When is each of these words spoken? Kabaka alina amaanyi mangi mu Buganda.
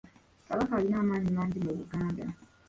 Kabaka 0.47 0.73
alina 0.77 0.97
amaanyi 1.03 1.29
mangi 1.37 1.59
mu 1.65 1.71
Buganda. 1.79 2.25